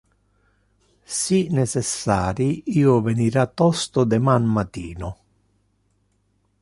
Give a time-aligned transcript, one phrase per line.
[1.17, 2.47] Si necessari,
[2.79, 5.13] io venira tosto deman matino.